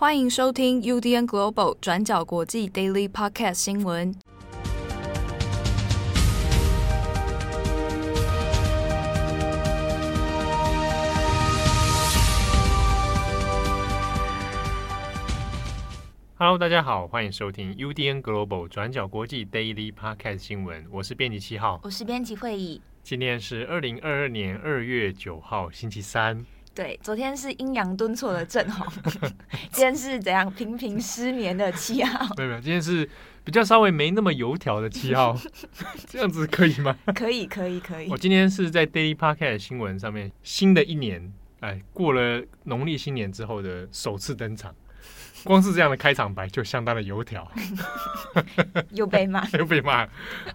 [0.00, 4.14] 欢迎收听 UDN Global 转角国际 Daily Podcast 新闻。
[16.36, 20.86] Hello，大家好，欢迎收听 UDN Global 转角国际 Daily Podcast 新闻。
[20.92, 22.80] 我是编辑七号，我是编辑会议。
[23.02, 26.46] 今天是二零二二年二月九号，星期三。
[26.78, 28.86] 对，昨天是阴阳顿挫的正红，
[29.72, 32.24] 今天是怎样频频失眠的七号？
[32.38, 33.04] 没有没有，今天是
[33.42, 35.36] 比较稍微没那么油条的七号，
[36.06, 36.96] 这样子可以吗？
[37.16, 38.08] 可以可以可以。
[38.08, 44.72] 我今天是在 Daily Podcast 新闻上面，新的一年，哎，过了农历新年之后的首次登场。
[45.44, 47.48] 光是这样的开场白就相当的油条，
[48.90, 50.06] 又被骂，又被骂。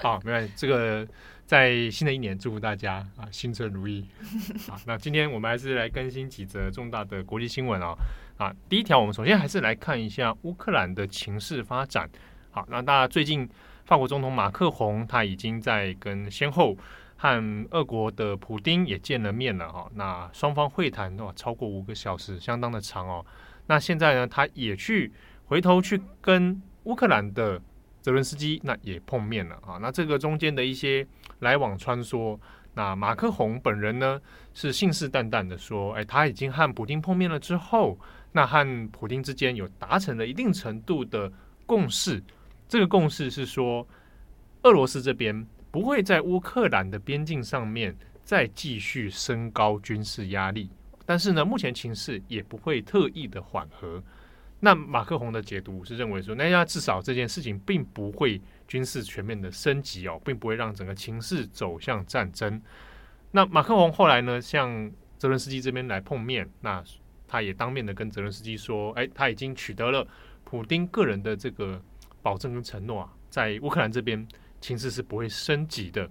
[0.02, 1.06] 好，没关系，这个
[1.54, 4.04] 在新的一年祝福大家啊，新春如意。
[4.68, 7.96] 好，那今天我们还是来更新几则重大的国际新闻哦。
[8.40, 12.10] 啊，第一条，我们首先还是来看一下乌克兰的情势发展。
[12.50, 13.48] 好，那大家最近
[13.86, 16.76] 法国总统马克宏他已经在跟先后
[17.18, 19.88] 和俄国的普丁也见了面了哈。
[19.94, 23.24] 那双方会谈哇超过五个小时，相当的长哦。
[23.68, 25.12] 那现在呢，他也去
[25.46, 27.62] 回头去跟乌克兰的
[28.02, 29.78] 泽伦斯基那也碰面了啊。
[29.80, 31.06] 那这个中间的一些
[31.44, 32.40] 来往穿梭，
[32.74, 34.20] 那马克宏本人呢
[34.56, 38.00] 是信誓旦旦的说，哎，他已经和普京碰面了之后，
[38.32, 41.32] 那和普京之间有达成了一定程度的
[41.68, 42.24] 共识。
[42.68, 43.88] 这个共识是说，
[44.64, 50.72] 俄罗斯这边不会在乌克兰的边境上面再继续升高军事压力。
[51.06, 54.02] 但是呢，目前情势也不会特意的缓和。
[54.66, 62.62] 那马克宏的解读是认为说，那要至少这件事情并不会军事全面的升级哦，并不会让整个情势走向战争。
[63.32, 66.82] 那马克宏后来呢，向泽伦斯基这边来碰面，那
[67.28, 70.08] 他也当面的跟泽伦斯基说，哎，他已经取得了
[70.46, 71.84] 普丁个人的这个
[72.22, 74.26] 保证跟承诺啊，在乌克兰这边
[74.62, 76.10] 情势是不会升级的。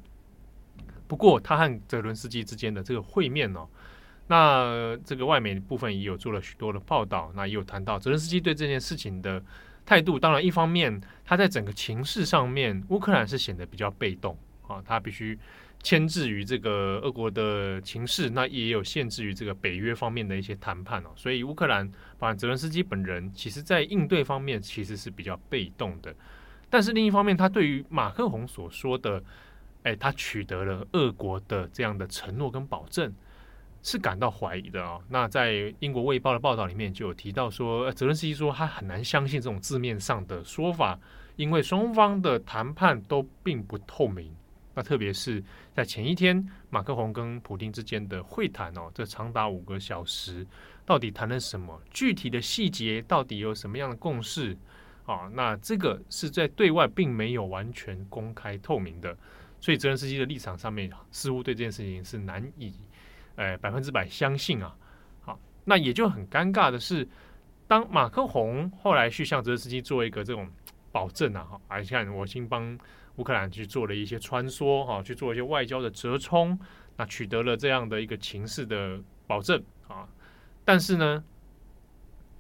[1.09, 3.67] 不过，他和泽伦斯基之间的这个会面哦。
[4.29, 9.43] 那这个外媒部分也有做了许多的报道，那也有谈到泽伦斯基对这件事情的
[9.85, 10.19] 态度。
[10.19, 15.39] 当然，一方面他在整个情势上面，乌克兰是显得比较被动啊，他必须
[15.83, 21.11] 牵制于这个俄国的情势，那也有限制于这个北约方面的一些谈判哦。
[21.17, 26.15] 所以乌克兰，把泽伦斯基本人，其实在应对方面其实是比较被动的。
[26.71, 29.23] 但是另一方面，他对于马克宏所说的，
[29.83, 33.13] 哎，他取得了俄国的这样的承诺跟保证。
[33.83, 40.97] 是感到怀疑的啊、那在英国卫报的报道里面就有提到说，呃泽伦斯基说他很难相信这种字面上的说法，
[41.35, 44.33] 因为双方的谈判都并不透明。
[44.75, 45.43] 那特别是
[45.75, 50.47] 在前一天，马克宏跟普丁之间的会谈哦，这长达五个小时，
[50.87, 51.79] 到底谈了什么？
[51.91, 54.57] 具体的细节到底有什么样的共识
[55.05, 55.29] 啊？
[55.35, 59.15] 那这个是在对外并没有完全公开透明的，
[59.61, 62.73] 所以泽伦斯基的立场上面似乎对这件事情是难以。
[63.37, 64.77] 哎，百分之百相信啊！
[65.21, 67.09] 好，那也就很尴尬的是，
[67.67, 70.49] 当马克宏后来去向泽斯基做一个这种
[70.91, 72.79] 保证啊，哈，而且我先帮
[73.17, 76.59] 乌克兰去做了一些穿梭，哈，去做一些外交的折冲，
[76.97, 80.09] 那取得了这样的一个情势的保证啊。
[80.65, 81.25] 但是呢，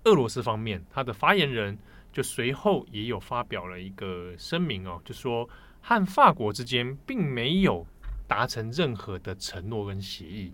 [0.04, 1.78] 俄罗斯方面他的发言人
[2.12, 5.48] 就随后也有发表了一个声明哦，就说
[5.80, 7.86] 和法国之间并没有
[8.28, 10.52] 达成任何的承诺跟协议。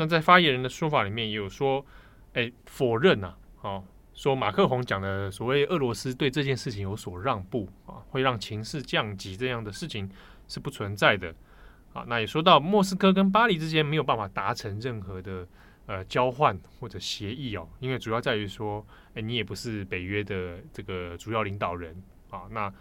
[0.00, 1.84] 那在发言人的说法里面也有说，
[2.32, 3.84] 哎，否认呐、啊，哦，
[4.14, 10.10] 说马克宏讲的所谓俄罗斯对这件事情有所让步啊，会让情势降级这样的事情
[10.48, 11.34] 是不存在的
[11.92, 12.02] 啊。
[12.08, 15.46] 那也说到莫斯科跟巴黎之间没有办法达成任何的
[15.84, 22.44] 呃交换或者协议哦，因为主要在于说，哎，你也不是北约的这个主要领导人啊。
[22.50, 22.72] 那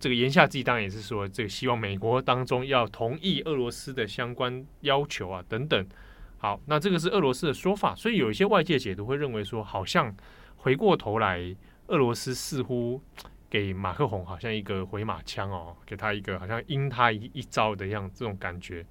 [0.00, 5.86] 这个言下之意当然也是说，这个希望美国当中要同意俄罗斯的相关要求啊等等。
[6.46, 10.16] 好，那这个是俄罗斯的说法，所以有一些外界解读会认为说，好像
[10.54, 11.56] 回过头来，
[11.88, 13.02] 俄罗斯似乎
[13.50, 18.86] 给马克宏好像一个回马枪哦，给他一个好像阴他一一招的样这种感觉。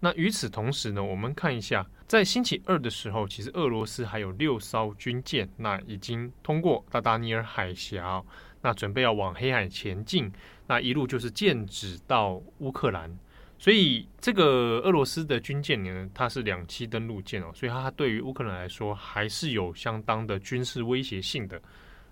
[0.00, 8.22] 那与此同时呢，我们看一下，在星期二的时候，其实俄罗斯还有六艘军舰，那已经通过大达尼尔海峡，
[8.60, 10.30] 那准备要往黑海前进，
[10.66, 13.18] 那一路就是剑指到乌克兰。
[13.60, 21.60] 所以，这个俄罗斯的军舰呢，它是两栖登陆舰哦，所以它对于乌克兰来说还是有相当的军事威胁性的。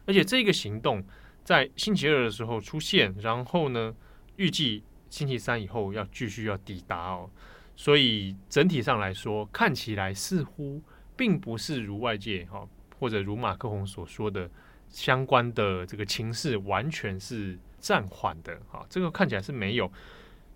[0.06, 1.04] 而且这个行动
[1.44, 3.94] 在星期二的时候出现，然后呢，
[4.34, 7.30] 预计星期三以后要继续要抵达哦。
[7.76, 10.82] 所以整体上来说，看起来似乎
[11.16, 12.66] 并不是如外界哈
[12.98, 14.50] 或者如马克宏所说的
[14.88, 19.88] 相关的这个情势完全是暂缓的啊，这个看起来是没有。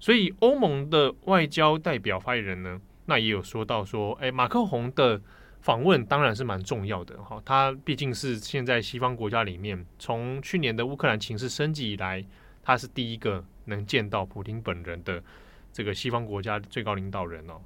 [0.00, 5.20] 所以欧盟的外交代表发言人呢，那也有说到说，哎，马克宏的
[5.60, 12.24] 访问当然是蛮重要的哈，他毕竟是现在西方国家里面从去年的乌克兰情势升级以来，
[12.62, 15.22] 他是第一个能见到普丁本人的
[15.70, 17.60] 这个西方国家最高领导人哦。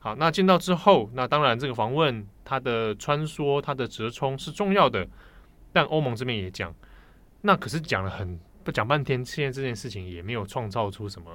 [0.00, 5.06] 好，那见到之后，那当然这个访问它的穿梭、它的折冲是重要的，
[5.72, 6.74] 但欧盟这边也讲，
[7.42, 11.30] 那可是讲了很不讲半天，现在这件事情也没有创造出什么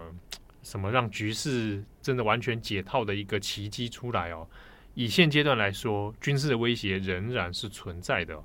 [0.63, 4.47] 什么让局势真的完全解套的一个奇迹出来哦。
[4.93, 8.41] 以现阶段来说，军事的威胁仍然是存在的。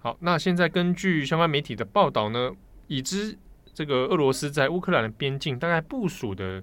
[0.00, 2.50] 好，那现在根据相关媒体的报道呢，
[2.86, 3.38] 已知
[3.72, 6.62] 这个俄罗斯在乌克兰的边境大概部署的。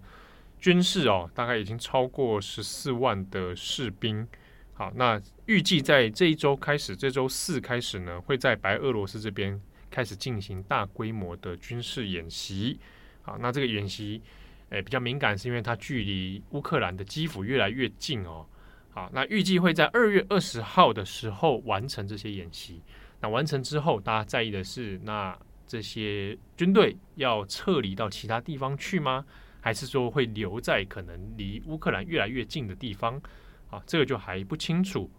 [0.62, 4.28] 军事哦，大概已经超过十四万的士兵。
[4.74, 9.58] 好，那预计在这一周开始，这周四开始呢，会在白俄罗斯这边
[9.90, 12.80] 开始进行大规模的军事演习。
[13.22, 14.22] 好，那这个演习，
[14.70, 18.46] 诶比较敏感，是因为它距离乌克兰的基辅越来越近哦。
[18.92, 22.82] 好，那预计会在二月二十号的时候完成这些演习。
[23.22, 25.38] 那完成之后，大家在意的是，那
[25.68, 29.26] 这些军队要撤离到其他地方去吗？
[29.62, 33.22] 还是说会留在可能离乌克兰越来越近的地方？
[33.70, 35.12] 啊，这个就还不清楚。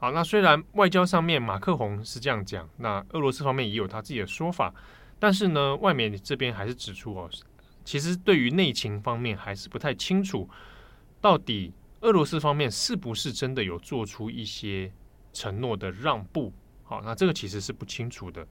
[0.00, 4.72] 好，那虽然外交上面马克宏是这样讲，那俄罗斯方面也有他自己的说法，
[5.18, 7.28] 但是呢，外面这边还是指出哦，
[7.84, 10.48] 其实对于内情方面还是不太清楚，
[11.20, 11.72] 到底
[12.02, 14.92] 俄罗斯方面是不是真的有做出一些
[15.32, 16.52] 承诺的让步？
[16.84, 18.46] 好，那这个其实是不清楚的。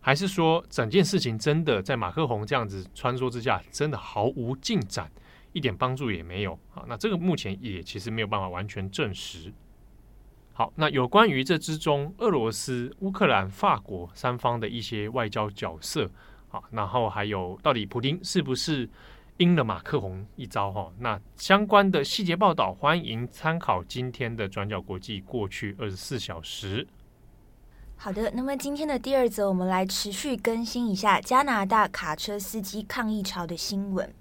[0.00, 5.12] 还是说整件事情真的在马克宏这样子穿梭之下，真的毫无进展，
[5.52, 6.84] 一点帮助也没有啊？
[6.88, 9.52] 那这个目前也其实没有办法完全证实。
[10.60, 16.06] 好，那有关于这之中俄罗斯、乌克兰、法国三方的一些外交角色
[16.50, 18.86] 啊，然后还有到底普丁是不是
[19.38, 20.92] 阴了马克宏一招哈？
[20.98, 26.86] 那相关的细节报道，欢迎参考今天的转角国际过去二十四小时。
[27.96, 34.12] 好的，那么今天的第二则，我们来持续更新一下加拿大卡车司机抗议潮的新闻。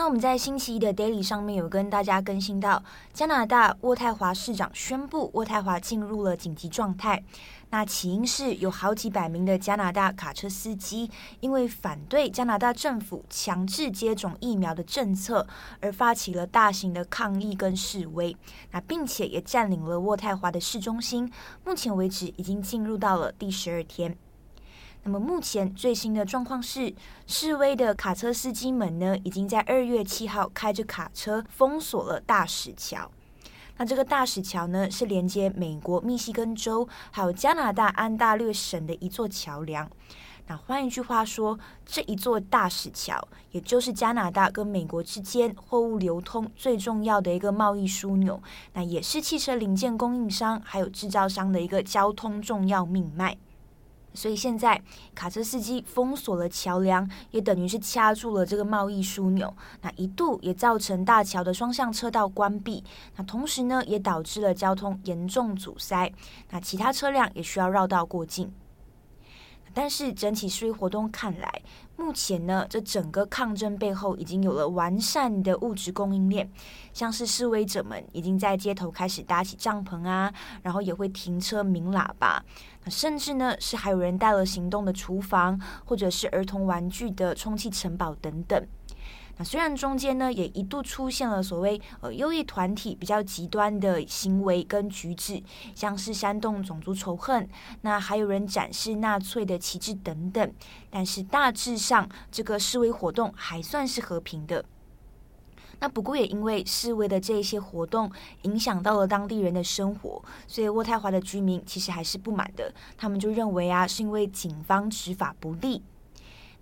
[0.00, 2.82] 那我们在星期一的 Daily 上面有跟大家更新到，
[3.12, 7.22] 加拿大渥太华市长宣布渥太华进入了紧急状态。
[7.68, 11.10] 那起因是有好几百名的加拿大卡车司机
[11.40, 15.46] 因为反对加拿大政府强制接种疫苗的政策
[15.80, 18.34] 而发起了大型的抗议跟示威。
[18.70, 21.30] 那并且也占领了渥太华的市中心。
[21.62, 24.16] 目前为止已经进入到了第十二天。
[25.02, 26.94] 那么目前最新的状况是，
[27.26, 33.10] 示威的卡车司机们呢，已经在二月七号开着卡车封锁了大使桥。
[33.78, 39.90] 那这个大使桥呢，是连接美国密西根州还有加拿大安大略省的一座桥梁。
[40.46, 48.42] 那换一句话说，这一座大使桥，也就是加拿大跟美国之间货物流通最重要的一个贸易枢纽，
[48.74, 53.38] 那也是汽车零件供应商还有制造商的一个交通重要命脉。
[54.12, 54.80] 所以现在
[55.14, 59.54] 卡车司机封锁了桥梁，也等于是掐住了这个贸易枢纽。
[59.82, 62.82] 那一度也造成大桥的双向车道关闭。
[63.16, 66.12] 那同时呢，也导致了交通严重阻塞。
[66.50, 68.52] 那其他车辆也需要绕道过境。
[69.72, 71.62] 但是整体示威活动看来，
[72.00, 76.50] 目前呢，这整个抗争背后已经有了完善的物质供应链，
[76.94, 82.42] 像是示威者们已经在街头开始搭起帐篷啊，然后也会停车鸣喇叭，
[82.86, 88.66] 甚至呢是还有人带了行动的厨房，或者是儿童玩具的充气城堡等等。
[89.44, 95.42] 虽然中间呢也一度出现了所谓呃右翼团体比较极端的行为跟举止，
[95.74, 97.48] 像是煽动种族仇恨，
[97.82, 100.52] 那还有人展示纳粹的旗帜等等，
[100.90, 104.64] 但是大致上这个示威活动还算是和平的。
[105.82, 115.82] 那不过也因为示威的这些活动影响到了当地人的生活，所以渥太华的居民其实还是不满的，他们就认为啊是因为警方执法不力。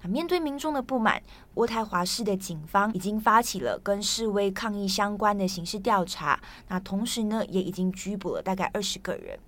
[0.02, 1.22] 那面对民众的不满，
[1.54, 6.40] 渥太华市的警方已经发起了跟示威抗议相关的刑事调查。
[6.68, 9.38] 那同时呢，也已经拘捕了大概二十个人。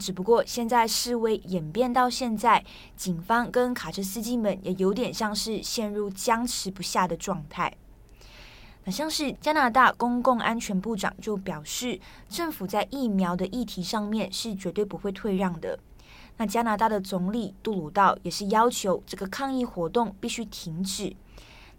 [0.00, 2.64] 只不过现在示威演变到现在，
[2.96, 7.74] 警方跟卡车司机们也有点像是陷入僵持不下的状态。
[8.84, 15.78] 那像是加拿大公共安全部长就表示，政府在疫苗的议题上面是绝对不会退让的。
[16.36, 21.14] 那加拿大的总理杜鲁道也是要求这个抗议活动必须停止。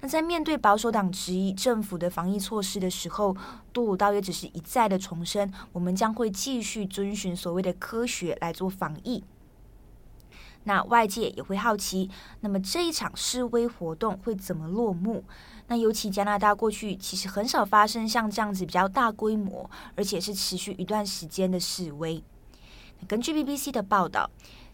[0.01, 3.35] 那在面对保守党质疑政府的防疫措施的时候，
[3.71, 9.23] 杜鲁道也只是一再的重申，我们将会继续遵循所谓的科学来做防疫。
[10.65, 12.09] 那外界也会好奇，
[12.41, 15.23] 那么这一场示威活动会怎么落幕？
[15.67, 22.23] 那尤其加拿大过去其实很少发生像这样子比较大规模，而且是持续一段时间的示威。
[23.03, 24.29] 根据 BBC 的报道。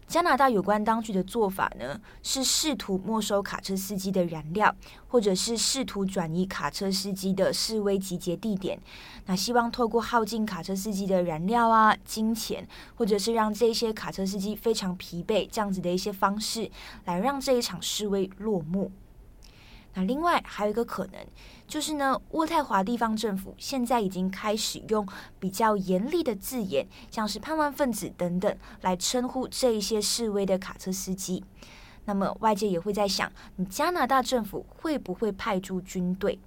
[0.06, 4.74] 加拿大有关当局的做法呢，是试图没收卡车司机的燃料，
[5.06, 8.76] 或者是试图转移卡车司机的示威集结地点。
[9.26, 16.68] 那希望透过耗尽卡车司机的燃料啊、金钱，或者是让这些卡车司机非常疲惫这样子的一些方式，
[17.04, 18.90] 来让这一场示威落幕。
[19.94, 21.26] 那另外还有一个可能，
[21.66, 25.06] 就是呢，渥太华地方政府现在已经开始用
[25.38, 31.44] 比较严厉的字眼，像是叛乱分子等等，来称呼这一些示威的卡车司机。
[32.04, 36.38] 那么外界也会在想，你加拿大政府会不会派驻军队？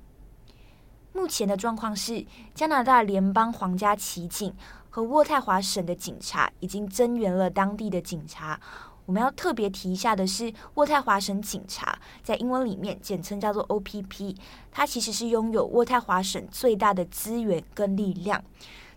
[1.11, 4.53] 目前的状况是，加拿大联邦皇家骑警
[4.89, 8.59] 和渥太华省的警察已经增援了当地的警察。
[9.05, 14.35] 我们要特别提一下的是，渥太华省警察在英文里面简称叫做 OPP，
[14.71, 18.41] 它其实是拥有渥太华省最大的资源跟力量。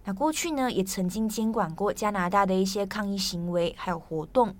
[0.04, 4.54] 那过去呢，也曾经监管过加拿大的一些抗议行为还有活动。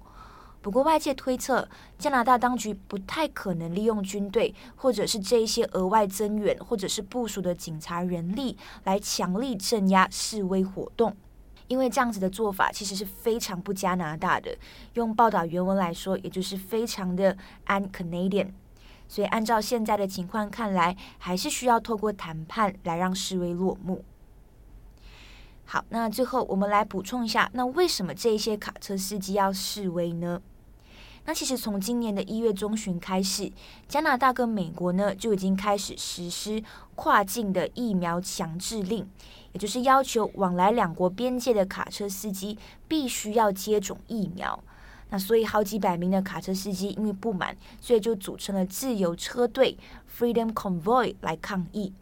[0.61, 11.15] 不过外界推测，加拿大当局不太可能利用军队或者是这一些额外增援或者是部署的警察人力来强力镇压示威活动。
[11.69, 14.57] 因为这样子的做法其实是非常不加拿大的，
[14.95, 18.51] 用报道原文来说，也就是非常的 un-Canadian。
[19.09, 24.05] 所以按照现在的情况看来，还是需要透过谈判来让示威落幕。
[25.65, 30.41] 好，那最后我们来补充一下，那为什么这些卡车司机要示威呢？
[31.27, 33.53] 那其实从今年的一月中旬开始，
[33.87, 36.63] 加拿大跟美国呢就已经开始实施
[36.95, 39.07] 跨境的疫苗强制令。
[39.53, 44.63] 也就是要求往来两国边界的卡车司机必须要接种疫苗，
[45.09, 49.79] 那所以好几百名的卡车司机因为不满，所以就组成了自由车队
[50.19, 51.93] （Freedom Convoy） 来抗议。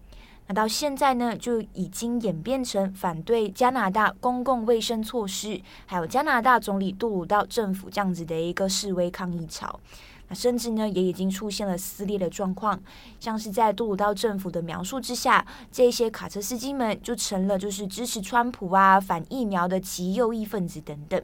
[0.47, 9.81] 那到现在呢，就已经演变成反对加拿大公共卫生措施，还有加拿大总理杜鲁道政府这样子的一个示威抗议潮。
[10.29, 12.79] 那甚至呢，也已经出现了撕裂的状况，
[13.21, 21.23] 像是在杜鲁道政府的描述之下，这些卡车司机们就成了就是支持川普啊、反疫苗的极右翼分子等等。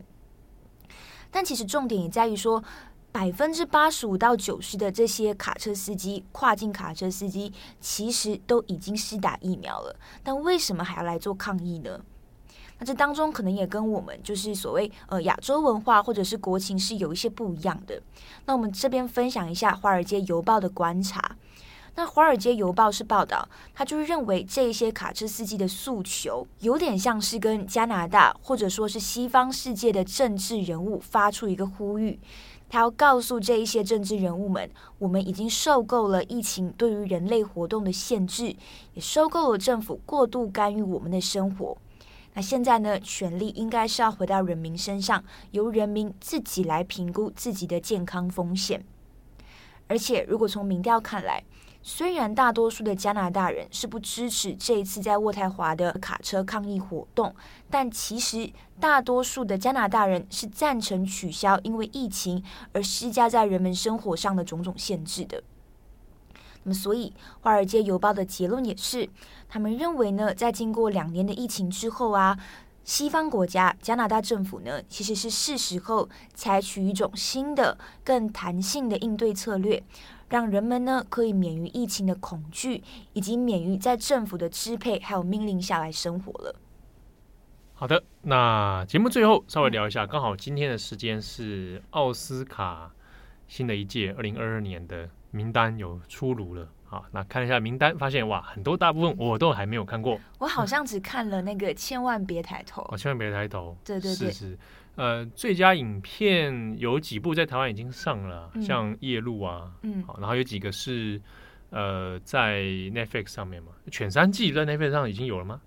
[1.30, 2.62] 但其实重点也在于说，
[3.12, 12.00] 百分之八十五到九十的这些卡车司机、跨境卡车司机，其实都已经施打疫苗了，但为什么还要来做抗议呢？
[12.78, 18.00] 那这当中可能也跟我们就是所谓呃亚洲文化或者是国情是有一些不一样的。
[18.46, 21.36] 那我们这边分享一下《华尔街邮报》的观察。
[21.96, 32.18] 那《华尔街邮报》是报道，他就是认为这些卡车司机的诉求有点像是跟加拿大或者说是西方世界的政治人物发出一个呼吁，
[32.70, 38.54] 他要告诉这一些政治人物们，我们已经受够了疫情对于人类活动的限制，
[38.94, 41.76] 也受够了政府过度干预我们的生活。
[42.32, 48.84] 那现在呢，权力应该是要回到人民身上，由人民自己来评估自己的健康风险。
[49.88, 51.42] 而且，如果从民调看来，
[51.82, 57.34] 虽然大多数的加拿大人是不支持这一次在渥太华的卡车抗议活动，
[57.70, 65.42] 但其实大多数的加拿大人是赞成取消因为疫情而施加在人们生活上的种种限制的。
[66.64, 67.10] 那么，所以
[67.40, 69.08] 《华尔街邮报》的结论也是，
[69.49, 72.38] 他们认为呢，在经过两年的疫情之后啊，
[72.84, 79.82] 西方国家加拿大政府呢，其实是是时候采取一种新的、更弹性的应对策略，
[80.30, 82.82] 让人们呢可以免于疫情的恐惧，
[83.12, 86.56] 以及免于在政府的支配还有命令下来生活了。
[87.75, 92.90] 好的，那节目最后稍微聊一下，刚好今天的时间是奥斯卡
[93.46, 95.10] 新的一届二零二二年的。
[95.32, 100.18] 名单有出炉了，好，那看一下名单，发现哇，很多大部分我都还没有看过。
[100.38, 103.76] 我好像只看了那个《千万别抬头》哦，《千万别抬头》。
[103.87, 104.58] 对对对，是是。
[104.97, 111.20] 呃，最佳影片有几部在台湾已经上了，嗯、像《夜路》啊，嗯，好，然后有几个是
[111.70, 115.61] 呃在 Netflix 上面嘛，《犬山记》在 Netflix 上已经有了吗？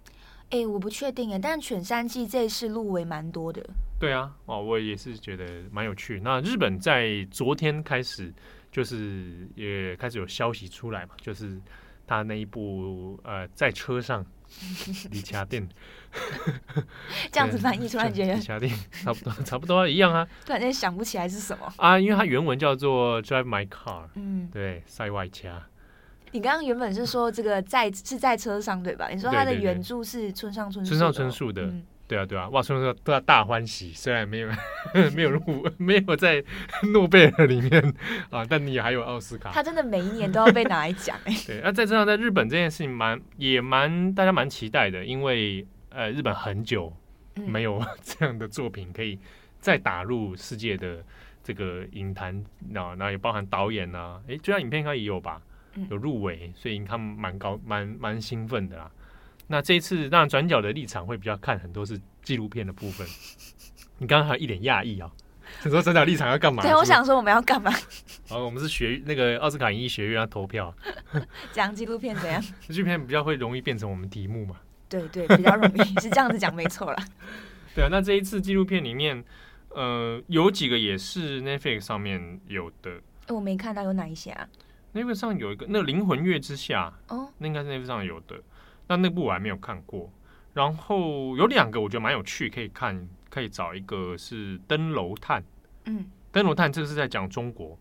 [0.49, 3.63] 哎、欸，我不确定哎，但《犬山记》这一次入围蛮多的。
[3.99, 6.19] 对啊，哦，我也是觉得蛮有趣。
[6.23, 8.33] 那日本在昨天开始。
[8.73, 11.61] 就是也开始有消息出来嘛，就是
[12.07, 14.25] 他那一部呃，在车上，
[15.11, 15.67] 理查店，
[17.31, 20.27] 这样子翻译，突然觉得理查店差不多， 差不多一样啊。
[20.45, 25.67] 突然间想不起来是什么啊，因为它原文叫做 Drive My Car，嗯，对，塞外加。
[26.31, 29.09] 你刚刚原本是说这个在是在车上对吧？
[29.09, 31.63] 你说它的原著是村上春树村上春树的。
[31.63, 31.83] 嗯
[32.13, 32.61] 对啊，对啊，哇！
[32.61, 34.49] 所以说都要大欢喜，虽然没有
[35.15, 35.41] 没有入
[35.77, 36.43] 没有在
[36.93, 37.81] 诺贝尔里面
[38.29, 39.51] 啊，但你还有奥斯卡。
[39.51, 41.33] 他真的每一年都要被拿来讲哎。
[41.47, 46.93] 对，那再加上在日本这件事情蛮也蛮大家蛮期待的，因为呃日本很久
[47.47, 49.17] 没有 这样的作品可以
[49.59, 51.03] 再打入世界的
[51.43, 55.41] 这个影坛啊，那也包含导演呐，哎，就像影片应该也有吧，
[55.89, 58.91] 有入围，所以他们蛮高蛮蛮兴奋的啦。
[59.47, 63.05] 那这一次，当然转角的立场会比较看很多是纪录片的部分。
[63.97, 65.09] 你刚刚还有一点讶异啊，
[65.63, 66.63] 你说转角立场要干嘛？
[66.63, 67.71] 对，我想说我们要干嘛？
[68.29, 70.73] 哦，我们是学那个奥斯卡影艺学院要投票，
[71.53, 72.41] 讲纪录片怎样？
[72.67, 74.55] 纪录片比较会容易变成我们题目嘛？
[74.89, 77.05] 对对，比较容易是这样子讲，没错啦。
[77.75, 79.23] 对啊，那这一次纪录片里面，
[79.69, 83.01] 呃，有几个也是 Netflix 上面有的。
[83.27, 84.47] 我没看到有哪一些啊
[84.93, 88.35] ？Netflix 上有一个，那个《灵魂月之下》哦，那应该是 Netflix 上有的。
[88.93, 90.11] 那那部我还没有看过，
[90.53, 95.41] 然后有两个我觉得蛮有趣，可以看，可以找一个是《登楼探》，
[95.85, 95.99] 嗯，
[96.31, 97.77] 《登楼探》这个是在讲中国，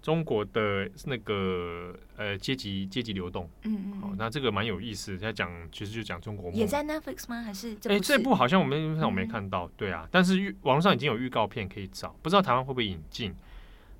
[0.00, 7.42] 中国的那个呃阶级阶级流动，嗯嗯，好，那这个蛮有意思，在讲其实就讲中国，也在 Netflix 吗？
[7.42, 13.34] 还是哎、欸，这部好像我们上我没看到，嗯、对啊，但是预网络上已经有预告片可以找，不知道台湾会不会引进。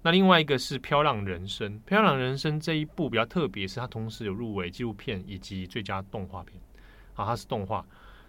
[0.02, 6.60] 那另外一个是《漂浪人生》，《漂浪人生》这一部比较特别，是它同时有入围纪录片以及最佳动画片。
[7.14, 7.84] 啊，它是动画，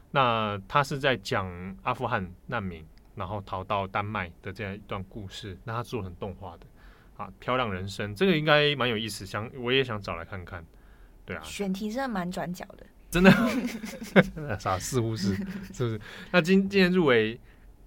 [0.10, 1.48] 那它是在讲
[1.84, 2.84] 阿富汗难民，
[3.14, 5.56] 然后逃到丹麦的这样一段故事。
[5.64, 6.66] 那它做成动画的，
[7.18, 10.66] 啊，《漂亮人生》这个应该蛮有意思，想我也想找来看看。
[11.24, 13.32] 对啊，选题真的蛮转角的，真的，
[14.60, 15.36] 啥似乎是
[15.72, 16.02] 是不是？
[16.32, 17.40] 那今今天入围。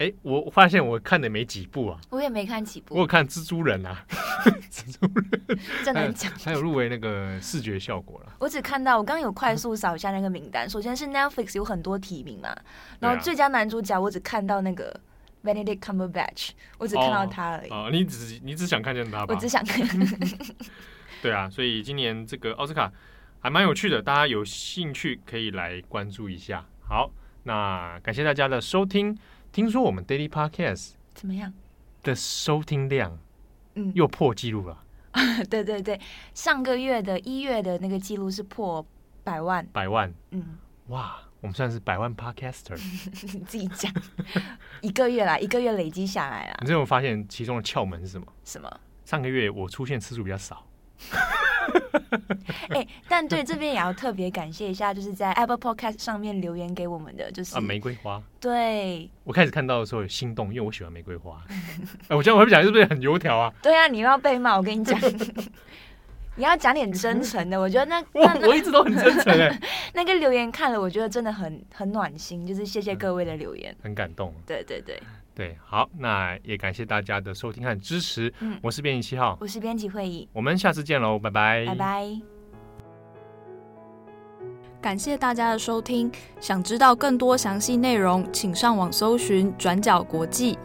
[0.03, 2.97] 哎，我发现我看的没几部啊，我也没看几部。
[2.97, 4.05] 我有看蜘蛛人啊，
[4.69, 8.33] 蜘蛛人 真的讲，还有入围那个视觉效果了。
[8.41, 12.53] 我只看到我刚刚有快速扫一下那个名单，首先是 Netflix 有很多提名嘛，
[12.99, 15.01] 然后最佳男主角我只看到那个
[15.45, 17.71] Benedict Cumberbatch，我只看到他而已。
[17.71, 19.27] 哦，你只你只想看见他吧？
[19.29, 19.87] 我只想看。
[21.23, 22.93] 对啊，所以今年这个奥斯卡
[23.39, 26.67] 还蛮有趣的，大家有兴趣可以来关注一下。
[26.81, 27.09] 好，
[27.45, 29.17] 那感谢大家的收听。
[29.51, 31.53] 听说我们 Daily Podcast 怎么样
[32.03, 33.19] 的收听量，
[33.75, 34.83] 嗯，又破纪录了。
[35.51, 36.01] 对对对，
[36.33, 38.85] 上个月的一月的那个记录是破
[39.23, 42.81] 百万，百万，嗯，哇，我们算是百万 Podcaster。
[43.35, 43.93] 你 自己讲，
[44.81, 46.57] 一个月啦，一个月累积下来啦。
[46.63, 48.27] 你有没有发现其中的窍门是什么？
[48.45, 48.81] 什么？
[49.05, 50.67] 上个月我出现次数比较少。
[52.71, 58.23] 哎、欸，但对这边也要特别感谢一下，就是在 Apple Podcast 上面留言给我们的，就是啊，玫瑰花。
[58.41, 61.43] 对，我开始看到的时候有心动，因为我喜欢玫瑰花。
[61.49, 63.53] 哎、欸，我这样我会讲是不是很油条啊？
[63.63, 64.99] 对啊，你又要被骂，我跟你讲，
[66.37, 67.61] 你要讲点真诚的。
[67.61, 69.61] 我觉得那我我一直都很真诚哎。
[69.95, 74.35] 那个留言看了，我觉得真的很很暖心，就是谢谢各位的留言，嗯、很感动。
[74.47, 75.01] 对对对。
[75.35, 78.33] 对，好，那也感谢大家的收听和支持。
[78.41, 82.21] 嗯，我是编辑七号，我是编辑会议，我们下次见喽，拜拜，拜拜。
[84.81, 90.59] 感谢大家的收听，想知道更多详细内容，请上网搜寻转角国际。